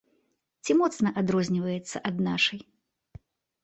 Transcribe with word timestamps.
Ці 0.63 0.77
моцна 0.79 1.13
адрозніваецца 1.23 1.97
ад 2.13 2.29
нашай? 2.33 2.61